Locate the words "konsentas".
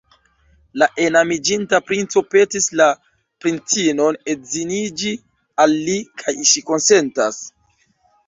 6.71-7.39